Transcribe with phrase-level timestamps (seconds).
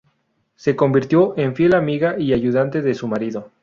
[0.55, 3.51] Se convirtió en fiel amiga y ayudante de su marido.